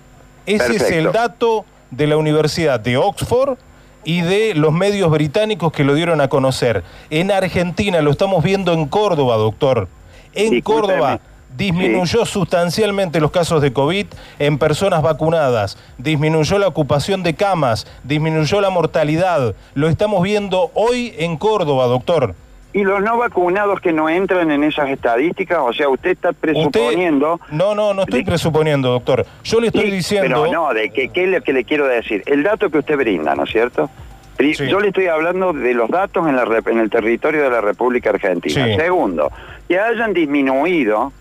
Ese 0.47 0.77
es 0.77 0.89
el 0.89 1.11
dato 1.11 1.63
de 1.91 2.07
la 2.07 2.17
Universidad 2.17 2.79
de 2.79 2.97
Oxford 2.97 3.59
y 4.03 4.21
de 4.21 4.55
los 4.55 4.73
medios 4.73 5.11
británicos 5.11 5.71
que 5.73 5.83
lo 5.83 5.93
dieron 5.93 6.21
a 6.21 6.27
conocer. 6.27 6.83
En 7.11 7.29
Argentina 7.29 8.01
lo 8.01 8.09
estamos 8.09 8.43
viendo 8.43 8.73
en 8.73 8.87
Córdoba, 8.87 9.37
doctor. 9.37 9.89
En 10.33 10.49
Discúlpeme. 10.49 10.87
Córdoba 10.87 11.19
disminuyó 11.55 12.25
sustancialmente 12.25 13.19
los 13.19 13.31
casos 13.31 13.61
de 13.61 13.73
COVID 13.73 14.07
en 14.39 14.57
personas 14.57 15.01
vacunadas, 15.01 15.77
disminuyó 15.97 16.57
la 16.59 16.67
ocupación 16.67 17.23
de 17.23 17.33
camas, 17.35 17.87
disminuyó 18.03 18.61
la 18.61 18.69
mortalidad. 18.69 19.55
Lo 19.73 19.87
estamos 19.87 20.21
viendo 20.23 20.71
hoy 20.73 21.13
en 21.17 21.37
Córdoba, 21.37 21.85
doctor. 21.85 22.35
Y 22.73 22.83
los 22.83 23.01
no 23.01 23.17
vacunados 23.17 23.79
que 23.79 23.93
no 23.93 24.09
entran 24.09 24.51
en 24.51 24.65
esas 24.65 24.89
estadísticas, 24.89 25.59
o 25.61 25.71
sea, 25.71 25.87
usted 25.87 26.09
está 26.11 26.33
presuponiendo... 26.33 27.35
Usted- 27.35 27.53
no, 27.55 27.73
no, 27.73 27.93
no 27.93 28.01
estoy 28.01 28.19
de- 28.19 28.25
presuponiendo, 28.25 28.89
doctor. 28.91 29.25
Yo 29.45 29.61
le 29.61 29.67
estoy 29.67 29.85
Sí, 29.85 29.91
diciendo... 29.91 30.41
Pero 30.43 30.51
no, 30.53 30.73
de 30.73 30.89
que, 30.89 31.07
¿qué 31.07 31.23
es 31.23 31.29
lo 31.29 31.41
que 31.41 31.53
le 31.53 31.63
quiero 31.63 31.87
decir? 31.87 32.21
El 32.25 32.43
dato 32.43 32.69
que 32.69 32.79
usted 32.79 32.97
brinda, 32.97 33.33
¿no 33.33 33.45
es 33.45 33.49
cierto? 33.51 33.89
Sí. 34.37 34.53
Yo 34.67 34.81
le 34.81 34.89
estoy 34.89 35.07
hablando 35.07 35.53
de 35.53 35.73
los 35.73 35.89
datos 35.89 36.27
en, 36.27 36.35
la, 36.35 36.43
en 36.65 36.79
el 36.79 36.89
territorio 36.89 37.43
de 37.43 37.49
la 37.49 37.61
República 37.61 38.09
Argentina. 38.09 38.65
Sí. 38.65 38.75
Segundo, 38.75 39.31
que 39.69 39.79
hayan 39.79 40.11
disminuido 40.13 41.13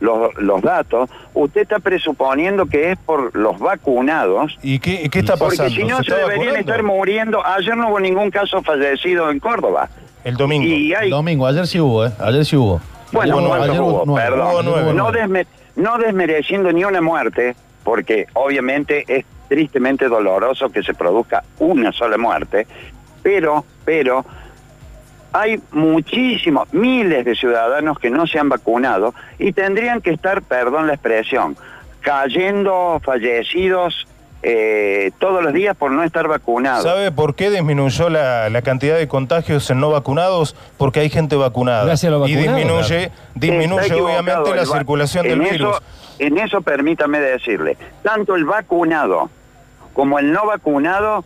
los, 0.00 0.34
los 0.36 0.62
datos, 0.62 1.08
usted 1.34 1.62
está 1.62 1.78
presuponiendo 1.78 2.66
que 2.66 2.92
es 2.92 2.98
por 2.98 3.36
los 3.36 3.58
vacunados. 3.58 4.58
¿Y 4.62 4.78
qué, 4.78 5.08
qué 5.10 5.20
está 5.20 5.36
Porque 5.36 5.56
pasando? 5.58 5.74
si 5.76 5.84
no, 5.84 6.02
se, 6.02 6.14
deberían 6.14 6.38
vacunando? 6.38 6.58
estar 6.58 6.82
muriendo. 6.82 7.46
Ayer 7.46 7.76
no 7.76 7.88
hubo 7.90 8.00
ningún 8.00 8.30
caso 8.30 8.62
fallecido 8.62 9.30
en 9.30 9.38
Córdoba. 9.40 9.88
El 10.24 10.36
domingo. 10.36 10.66
Y 10.66 10.92
hay 10.94 11.04
El 11.06 11.10
domingo, 11.10 11.46
ayer 11.46 11.66
sí 11.66 11.80
hubo, 11.80 12.06
¿eh? 12.06 12.10
Ayer 12.18 12.44
sí 12.44 12.56
hubo. 12.56 12.80
bueno, 13.12 13.36
Hubo 13.38 13.48
¿cuántos 13.48 13.68
ayer 13.70 13.80
hubo? 13.80 14.14
Perdón. 14.14 14.40
Hubo 14.40 14.62
nueve. 14.62 14.92
No, 14.94 15.12
desme- 15.12 15.46
no 15.76 15.98
desmereciendo 15.98 16.72
ni 16.72 16.84
una 16.84 17.00
muerte, 17.00 17.54
porque 17.84 18.26
obviamente 18.34 19.04
es 19.08 19.24
tristemente 19.48 20.08
doloroso 20.08 20.70
que 20.70 20.82
se 20.82 20.94
produzca 20.94 21.42
una 21.58 21.90
sola 21.92 22.16
muerte, 22.18 22.66
pero, 23.22 23.64
pero 23.84 24.24
hay 25.32 25.60
muchísimos, 25.72 26.72
miles 26.72 27.24
de 27.24 27.34
ciudadanos 27.34 27.98
que 27.98 28.10
no 28.10 28.26
se 28.26 28.38
han 28.38 28.48
vacunado 28.48 29.14
y 29.38 29.52
tendrían 29.52 30.00
que 30.00 30.10
estar, 30.10 30.42
perdón 30.42 30.86
la 30.86 30.94
expresión, 30.94 31.56
cayendo 32.00 33.00
fallecidos 33.04 34.06
eh, 34.42 35.10
todos 35.18 35.42
los 35.42 35.52
días 35.52 35.76
por 35.76 35.90
no 35.90 36.02
estar 36.02 36.26
vacunados. 36.26 36.82
¿Sabe 36.82 37.12
por 37.12 37.34
qué 37.34 37.50
disminuyó 37.50 38.08
la, 38.08 38.48
la 38.48 38.62
cantidad 38.62 38.96
de 38.96 39.06
contagios 39.06 39.70
en 39.70 39.80
no 39.80 39.90
vacunados? 39.90 40.56
Porque 40.78 41.00
hay 41.00 41.10
gente 41.10 41.36
vacunada. 41.36 41.84
Gracias 41.84 42.10
a 42.10 42.16
los 42.16 42.28
y 42.28 42.34
vacunados, 42.34 42.56
disminuye, 42.58 43.04
Está 43.04 43.14
disminuye 43.34 43.86
equivocado 43.86 44.20
obviamente 44.20 44.56
la 44.56 44.66
circulación 44.66 45.24
del 45.24 45.32
en 45.32 45.50
virus. 45.50 45.76
Eso, 45.76 45.82
en 46.18 46.38
eso 46.38 46.62
permítame 46.62 47.20
decirle, 47.20 47.76
tanto 48.02 48.34
el 48.34 48.46
vacunado 48.46 49.30
como 49.92 50.18
el 50.18 50.32
no 50.32 50.46
vacunado 50.46 51.24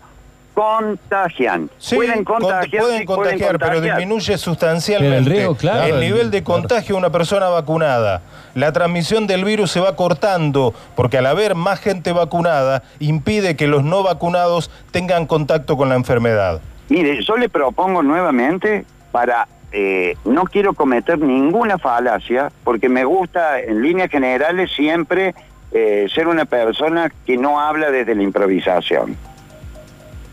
contagian. 0.54 1.68
Sí, 1.78 1.96
pueden 1.96 2.25
cont- 2.25 2.40
contagiar, 2.40 2.82
pueden 2.82 2.99
sí, 3.00 3.04
contagiar, 3.04 3.58
pero 3.58 3.73
contagiar. 3.75 3.96
disminuye 3.99 4.38
sustancialmente 4.38 5.16
el 5.18 5.26
riesgo, 5.26 5.56
claro, 5.56 5.84
el 5.84 5.94
el- 5.94 6.00
nivel 6.00 6.30
de 6.30 6.42
contagio 6.42 6.94
de 6.94 6.99
una 7.00 7.11
persona 7.11 7.49
vacunada. 7.49 8.23
La 8.54 8.73
transmisión 8.73 9.26
del 9.26 9.44
virus 9.44 9.70
se 9.73 9.80
va 9.80 9.96
cortando 9.96 10.75
porque 10.94 11.18
al 11.18 11.26
haber 11.26 11.54
más 11.54 11.80
gente 11.80 12.12
vacunada 12.12 12.82
impide 13.00 13.56
que 13.56 13.66
los 13.66 13.82
no 13.84 14.02
vacunados 14.02 14.70
tengan 14.92 15.26
contacto 15.26 15.76
con 15.76 15.88
la 15.88 15.96
enfermedad. 15.96 16.61
Mire, 16.88 17.23
yo 17.23 17.37
le 17.37 17.49
propongo 17.49 18.02
nuevamente 18.02 18.84
para... 19.11 19.49
eh, 19.73 20.16
no 20.25 20.44
quiero 20.44 20.73
cometer 20.75 21.18
ninguna 21.18 21.78
falacia 21.78 22.52
porque 22.62 22.88
me 22.88 23.04
gusta 23.04 23.58
en 23.61 23.82
líneas 23.82 24.08
generales 24.11 24.70
siempre 24.76 25.34
eh, 25.73 26.06
ser 26.14 26.28
una 26.28 26.44
persona 26.44 27.11
que 27.26 27.37
no 27.37 27.58
habla 27.61 27.90
desde 27.90 28.14
la 28.14 28.23
improvisación. 28.23 29.16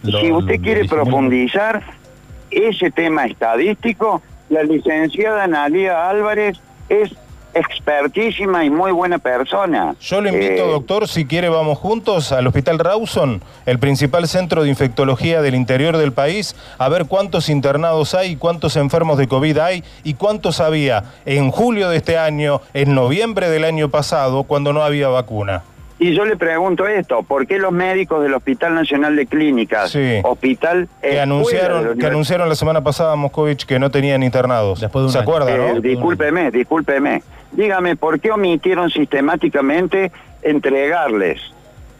Lo- 0.03 0.19
si 0.19 0.31
usted 0.31 0.61
quiere 0.61 0.85
profundizar 0.85 1.81
ese 2.49 2.91
tema 2.91 3.25
estadístico, 3.25 4.21
la 4.49 4.63
licenciada 4.63 5.43
Analia 5.43 6.09
Álvarez 6.09 6.59
es 6.89 7.11
expertísima 7.53 8.63
y 8.63 8.69
muy 8.69 8.91
buena 8.91 9.17
persona. 9.17 9.95
Yo 9.99 10.21
lo 10.21 10.29
invito, 10.29 10.63
Eh, 10.65 10.71
doctor, 10.71 11.07
si 11.07 11.25
quiere 11.25 11.49
vamos 11.49 11.77
juntos 11.77 12.31
al 12.31 12.47
Hospital 12.47 12.79
Rawson, 12.79 13.41
el 13.65 13.79
principal 13.79 14.27
centro 14.27 14.63
de 14.63 14.69
infectología 14.69 15.41
del 15.41 15.55
interior 15.55 15.97
del 15.97 16.13
país, 16.13 16.55
a 16.77 16.87
ver 16.89 17.05
cuántos 17.05 17.49
internados 17.49 18.13
hay, 18.13 18.35
cuántos 18.37 18.75
enfermos 18.77 19.17
de 19.17 19.27
COVID 19.27 19.57
hay 19.57 19.83
y 20.03 20.13
cuántos 20.13 20.59
había 20.61 21.03
en 21.25 21.51
julio 21.51 21.89
de 21.89 21.97
este 21.97 22.17
año, 22.17 22.61
en 22.73 22.95
noviembre 22.95 23.49
del 23.49 23.65
año 23.65 23.89
pasado, 23.89 24.43
cuando 24.43 24.71
no 24.73 24.83
había 24.83 25.07
vacuna. 25.09 25.63
Y 26.03 26.15
yo 26.15 26.25
le 26.25 26.35
pregunto 26.35 26.87
esto, 26.87 27.21
¿por 27.21 27.45
qué 27.45 27.59
los 27.59 27.71
médicos 27.71 28.23
del 28.23 28.33
Hospital 28.33 28.73
Nacional 28.73 29.15
de 29.15 29.27
Clínicas, 29.27 29.91
Sí. 29.91 30.19
hospital... 30.23 30.89
Que 30.99 31.09
de 31.09 31.15
la 31.17 31.23
anunciaron, 31.23 31.95
que 31.99 32.07
anunciaron 32.07 32.49
la 32.49 32.55
semana 32.55 32.81
pasada, 32.83 33.15
Moscovich, 33.15 33.67
que 33.67 33.77
no 33.77 33.91
tenían 33.91 34.23
internados. 34.23 34.81
Después 34.81 35.03
de 35.03 35.05
un 35.05 35.11
¿Se 35.11 35.19
año. 35.19 35.29
acuerda, 35.29 35.51
Eh, 35.55 35.73
no? 35.75 35.79
discúlpeme, 35.79 36.49
discúlpeme. 36.49 37.21
Dígame, 37.51 37.95
¿por 37.97 38.19
qué 38.19 38.31
omitieron 38.31 38.89
sistemáticamente 38.89 40.11
entregarles 40.41 41.39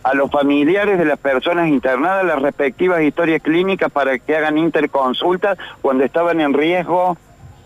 a 0.02 0.16
los 0.16 0.32
familiares 0.32 0.98
de 0.98 1.06
las 1.06 1.20
personas 1.20 1.68
internadas 1.68 2.26
las 2.26 2.42
respectivas 2.42 3.04
historias 3.04 3.40
clínicas 3.44 3.92
para 3.92 4.18
que 4.18 4.36
hagan 4.36 4.58
interconsultas 4.58 5.60
cuando 5.84 6.04
estaban 6.04 6.42
en 6.42 6.56
riesgo, 6.56 7.18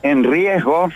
en 0.04 0.26
riesgo 0.26 0.90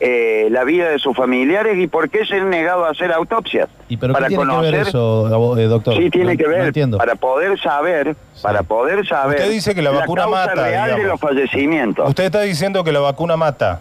eh, 0.00 0.48
la 0.50 0.64
vida 0.64 0.88
de 0.90 0.98
sus 0.98 1.16
familiares 1.16 1.78
y 1.78 1.86
por 1.86 2.10
qué 2.10 2.24
se 2.26 2.34
han 2.36 2.50
negado 2.50 2.84
a 2.84 2.90
hacer 2.90 3.12
autopsias? 3.12 3.68
¿Y 3.88 3.96
pero 3.96 4.12
para 4.12 4.26
qué 4.28 4.36
tiene 4.36 4.50
que 4.50 4.56
ver 4.60 4.74
conocer- 4.74 4.88
eso, 4.88 5.26
abo- 5.28 5.56
eh, 5.58 5.64
doctor? 5.66 5.96
Sí, 5.96 6.10
tiene 6.10 6.32
No- 6.32 6.38
que 6.38 6.48
ver, 6.48 6.72
para 6.98 7.14
poder 7.14 7.58
saber, 7.60 8.16
para 8.42 8.62
poder 8.62 9.06
saber... 9.06 9.38
Usted 9.38 9.50
dice 9.50 9.74
que 9.74 9.82
la 9.82 9.90
vacuna 9.90 10.22
causa 10.22 10.46
mata, 10.48 10.54
real 10.64 10.96
de 10.96 11.04
los 11.04 11.20
fallecimientos. 11.20 12.08
Usted 12.08 12.24
está 12.24 12.40
diciendo 12.42 12.82
que 12.84 12.92
la 12.92 13.00
vacuna 13.00 13.36
mata. 13.36 13.80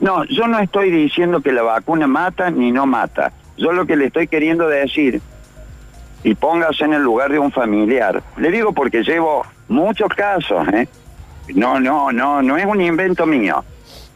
No, 0.00 0.24
yo 0.24 0.46
no 0.48 0.58
estoy 0.58 0.90
diciendo 0.90 1.40
que 1.40 1.52
la 1.52 1.62
vacuna 1.62 2.06
mata 2.06 2.50
ni 2.50 2.72
no 2.72 2.84
mata. 2.84 3.32
Yo 3.56 3.72
lo 3.72 3.86
que 3.86 3.96
le 3.96 4.06
estoy 4.06 4.26
queriendo 4.26 4.68
decir 4.68 5.20
y 6.24 6.34
póngase 6.34 6.84
en 6.84 6.94
el 6.94 7.02
lugar 7.02 7.30
de 7.30 7.38
un 7.38 7.52
familiar. 7.52 8.22
Le 8.36 8.50
digo 8.50 8.72
porque 8.72 9.02
llevo 9.04 9.46
muchos 9.68 10.08
casos, 10.08 10.66
¿eh? 10.68 10.88
No, 11.54 11.78
no, 11.78 12.10
no, 12.10 12.42
no 12.42 12.56
es 12.56 12.66
un 12.66 12.80
invento 12.80 13.26
mío. 13.26 13.62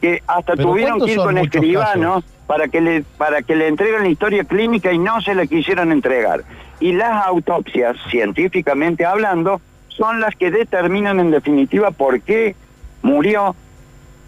Que 0.00 0.22
hasta 0.26 0.54
tuvieron 0.54 0.98
¿cuántos 0.98 1.06
que 1.06 1.12
ir 1.12 1.18
con 1.18 1.38
escribanos 1.38 2.24
para 2.46 2.68
que 2.68 2.80
le 2.80 3.04
para 3.16 3.42
que 3.42 3.56
le 3.56 3.68
entreguen 3.68 4.02
la 4.02 4.08
historia 4.08 4.44
clínica 4.44 4.92
y 4.92 4.98
no 4.98 5.20
se 5.20 5.34
la 5.34 5.46
quisieron 5.46 5.92
entregar. 5.92 6.44
Y 6.80 6.92
las 6.92 7.26
autopsias, 7.26 7.96
científicamente 8.10 9.04
hablando, 9.04 9.60
son 9.88 10.20
las 10.20 10.34
que 10.36 10.50
determinan 10.50 11.18
en 11.18 11.30
definitiva 11.30 11.90
por 11.90 12.20
qué 12.20 12.54
murió 13.02 13.54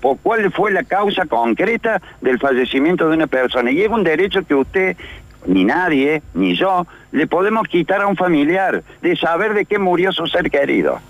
o 0.03 0.17
cuál 0.17 0.51
fue 0.53 0.71
la 0.71 0.85
causa 0.85 1.27
concreta 1.27 2.01
del 2.21 2.39
fallecimiento 2.39 3.09
de 3.09 3.17
una 3.17 3.27
persona. 3.27 3.71
Y 3.71 3.83
es 3.83 3.89
un 3.89 4.03
derecho 4.03 4.43
que 4.43 4.55
usted, 4.55 4.97
ni 5.47 5.65
nadie, 5.65 6.23
ni 6.35 6.57
yo, 6.57 6.87
le 7.13 7.27
podemos 7.27 7.69
quitar 7.69 8.01
a 8.03 8.07
un 8.07 8.17
familiar 8.17 8.83
de 9.03 9.17
saber 9.17 9.55
de 9.55 9.65
qué 9.65 9.79
murió 9.79 10.13
su 10.13 10.27
ser 10.27 10.51
querido. 10.51 11.01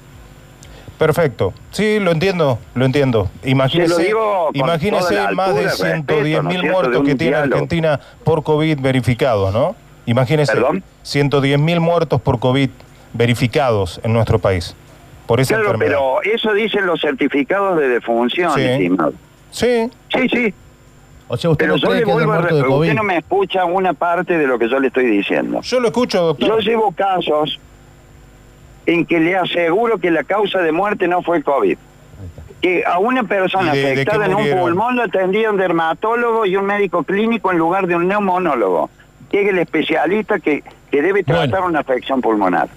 Perfecto. 1.01 1.55
Sí, 1.71 1.99
lo 1.99 2.11
entiendo, 2.11 2.59
lo 2.75 2.85
entiendo. 2.85 3.31
Imagínese, 3.43 4.11
lo 4.11 4.51
imagínese 4.53 5.15
más 5.33 5.55
de 5.55 5.61
altura, 5.63 5.71
110 5.71 5.97
respeto, 6.27 6.43
¿no 6.43 6.49
mil 6.51 6.71
muertos 6.71 7.03
que 7.07 7.15
tiene 7.15 7.37
diálogo. 7.37 7.55
Argentina 7.55 8.01
por 8.23 8.43
COVID 8.43 8.79
verificados, 8.81 9.55
¿no? 9.55 9.75
Imagínese 10.05 10.53
¿Perdón? 10.53 10.85
110 11.03 11.59
mil 11.59 11.81
muertos 11.81 12.21
por 12.21 12.39
COVID 12.39 12.69
verificados 13.15 13.99
en 14.05 14.13
nuestro 14.13 14.39
país 14.39 14.77
por 15.27 15.41
esa 15.41 15.55
Claro, 15.55 15.71
enfermedad. 15.73 15.99
pero 16.23 16.35
eso 16.35 16.53
dicen 16.53 16.85
los 16.85 17.01
certificados 17.01 17.79
de 17.79 17.89
defunción, 17.89 18.53
Sí. 18.55 18.61
estimado. 18.61 19.15
Sí, 19.51 19.91
Sí, 20.15 20.29
sí, 20.29 20.55
O 21.29 21.37
sea, 21.39 21.49
¿usted 21.49 21.65
pero 21.65 21.77
no 21.77 21.79
yo 21.79 21.95
le 21.95 22.05
vuelvo 22.05 22.33
a 22.33 22.37
de 22.37 22.43
repetir, 22.43 22.65
COVID? 22.67 22.89
usted 22.91 22.95
no 22.97 23.05
me 23.05 23.17
escucha 23.17 23.65
una 23.65 23.95
parte 23.95 24.37
de 24.37 24.47
lo 24.47 24.59
que 24.59 24.69
yo 24.69 24.79
le 24.79 24.89
estoy 24.89 25.07
diciendo. 25.07 25.61
yo 25.63 25.81
lo 25.81 25.87
escucho, 25.89 26.21
doctor. 26.27 26.47
Yo 26.47 26.59
llevo 26.59 26.93
casos 26.93 27.59
en 28.87 29.05
que 29.07 29.21
le 29.21 29.37
aseguro 29.37 29.99
que 29.99 30.11
la 30.11 30.25
causa 30.25 30.61
de 30.61 30.73
muerte 30.73 31.07
no 31.09 31.23
fue 31.23 31.43
COVID. 31.43 31.77
Que 32.61 32.85
a 32.85 32.99
una 32.99 33.23
persona 33.25 33.75
¿Y 33.75 33.79
de- 33.79 33.83
de 33.83 33.95
qué 33.95 34.01
afectada 34.03 34.27
en 34.27 34.35
un 34.35 34.59
pulmón 34.59 34.97
lo 34.97 35.03
atendía 35.05 35.51
un 35.51 35.57
dermatólogo 35.57 36.45
y 36.47 36.57
un 36.57 36.67
médico 36.67 37.03
clínico 37.05 37.51
en 37.53 37.59
lugar 37.59 37.87
de 37.87 37.97
un 37.97 38.07
neumonólogo, 38.09 38.91
que 39.31 39.43
es 39.43 39.49
el 39.49 39.59
especialista 39.59 40.39
que, 40.41 40.63
que 40.91 41.03
debe 41.03 41.23
Bueno. 41.23 41.43
tratar 41.43 41.63
una 41.69 41.81
afección 41.81 42.21
pulmonar. 42.21 42.69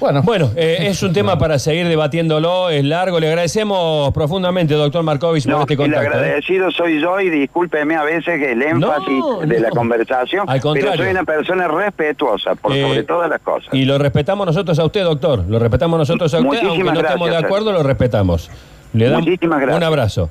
Bueno, 0.00 0.22
Bueno, 0.22 0.50
eh, 0.54 0.78
es 0.88 1.02
un 1.02 1.12
tema 1.12 1.38
para 1.38 1.58
seguir 1.58 1.88
debatiéndolo, 1.88 2.70
es 2.70 2.84
largo. 2.84 3.18
Le 3.18 3.28
agradecemos 3.28 4.12
profundamente, 4.12 4.74
doctor 4.74 5.02
Markovich, 5.02 5.44
por 5.44 5.52
No, 5.52 5.60
este 5.62 5.74
el 5.74 5.78
contacto. 5.78 6.04
¿eh? 6.04 6.16
agradecido 6.20 6.70
soy 6.70 7.00
yo 7.00 7.18
y 7.20 7.30
discúlpeme 7.30 7.96
a 7.96 8.04
veces 8.04 8.40
el 8.40 8.62
énfasis 8.62 9.08
No, 9.18 9.40
de 9.40 9.58
la 9.60 9.70
conversación, 9.70 10.42
Al 10.48 10.60
pero 10.60 10.62
contrario. 10.72 11.02
soy 11.02 11.10
una 11.10 11.24
persona 11.24 11.66
respetuosa 11.68 12.54
por 12.54 12.72
Eh, 12.76 12.82
sobre 12.82 13.02
todas 13.02 13.28
las 13.28 13.40
cosas. 13.40 13.74
Y 13.74 13.84
lo 13.84 13.98
respetamos 13.98 14.46
nosotros 14.46 14.78
a 14.78 14.84
usted, 14.84 15.02
doctor. 15.02 15.44
Lo 15.48 15.58
respetamos 15.58 15.98
nosotros 15.98 16.32
a 16.32 16.36
usted, 16.38 16.46
Muchísimas 16.48 16.70
aunque 16.78 16.92
no 16.92 17.00
estemos 17.00 17.26
de 17.26 17.30
gracias, 17.32 17.44
acuerdo, 17.44 17.72
lo 17.72 17.82
respetamos. 17.82 18.50
Le 18.94 19.04
damos 19.10 19.26
Muchísimas 19.26 19.58
gracias. 19.60 19.76
un 19.76 19.82
abrazo. 19.84 20.30